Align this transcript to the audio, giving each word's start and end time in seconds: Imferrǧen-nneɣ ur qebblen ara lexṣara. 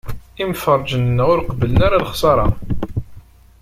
Imferrǧen-nneɣ 0.43 1.27
ur 1.33 1.39
qebblen 1.47 1.79
ara 1.85 2.03
lexṣara. 2.03 2.47